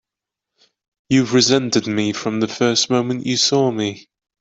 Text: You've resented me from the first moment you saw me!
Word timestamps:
You've 1.09 1.35
resented 1.35 1.85
me 1.85 2.11
from 2.11 2.39
the 2.39 2.47
first 2.47 2.89
moment 2.89 3.27
you 3.27 3.37
saw 3.37 3.69
me! 3.69 4.09